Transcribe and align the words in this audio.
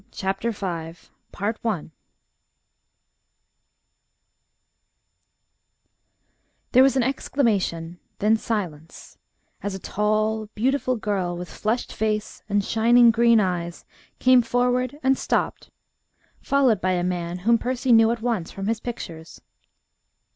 CHAPTER 0.11 0.49
V 0.49 0.65
I 0.65 0.95
There 6.71 6.81
was 6.81 6.95
an 6.97 7.03
exclamation, 7.03 7.99
then 8.17 8.35
silence, 8.35 9.19
as 9.61 9.75
a 9.75 9.79
tall, 9.79 10.47
beautiful 10.55 10.95
girl 10.95 11.37
with 11.37 11.51
flushed 11.53 11.93
face 11.93 12.41
and 12.49 12.65
shining 12.65 13.11
grey 13.11 13.37
eyes 13.37 13.85
came 14.17 14.41
forward 14.41 14.97
and 15.03 15.15
stopped, 15.15 15.69
followed 16.41 16.81
by 16.81 16.93
a 16.93 17.03
man 17.03 17.37
whom 17.45 17.59
Percy 17.59 17.91
knew 17.91 18.09
at 18.09 18.23
once 18.23 18.49
from 18.49 18.65
his 18.65 18.79
pictures. 18.79 19.39